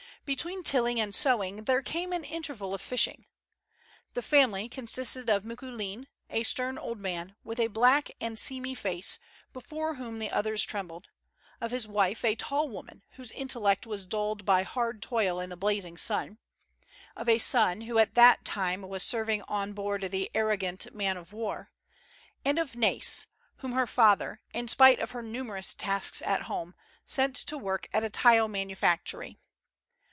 Between 0.23 0.61
tilling 0.63 1.01
and 1.01 1.13
sowing, 1.15 1.63
there 1.63 1.81
came 1.81 2.13
an 2.13 2.23
interval 2.23 2.75
of 2.75 2.79
fishing. 2.79 3.25
The 4.13 4.21
family 4.21 4.69
consisted 4.69 5.27
of 5.31 5.43
Micoulin, 5.43 6.05
a 6.29 6.43
stern 6.43 6.77
old 6.77 6.99
man, 6.99 7.35
with 7.43 7.59
a 7.59 7.67
black 7.67 8.11
and 8.21 8.37
seamy 8.37 8.75
face, 8.75 9.17
before 9.51 9.95
whom 9.95 10.19
the 10.19 10.29
others 10.29 10.63
trembled; 10.63 11.07
of 11.59 11.71
his 11.71 11.87
wife, 11.87 12.23
a 12.23 12.35
tall 12.35 12.69
woman, 12.69 13.01
whose 13.13 13.31
intellect 13.31 13.87
was 13.87 14.05
dulled 14.05 14.45
by 14.45 14.61
hard 14.61 15.01
toil 15.01 15.39
in 15.39 15.49
the 15.49 15.57
blazing 15.57 15.97
sun; 15.97 16.37
of 17.15 17.27
a 17.27 17.39
son, 17.39 17.81
who 17.81 17.97
at 17.97 18.13
that 18.13 18.45
time 18.45 18.83
was 18.83 19.01
serving 19.01 19.41
on 19.49 19.73
board 19.73 20.03
the 20.11 20.29
Arrogant 20.35 20.93
man 20.93 21.17
of 21.17 21.33
war; 21.33 21.71
and 22.45 22.59
of 22.59 22.75
Nai's, 22.75 23.25
whom 23.57 23.71
her 23.71 23.87
father, 23.87 24.39
in 24.53 24.67
spite 24.67 24.99
of 24.99 25.11
her 25.11 25.23
numerous 25.23 25.73
tasks 25.73 26.21
at 26.21 26.43
home, 26.43 26.75
sent 27.05 27.35
to 27.35 27.57
work 27.57 27.89
at 27.91 28.03
a 28.03 28.09
tile 28.09 28.47
manufactory. 28.47 29.39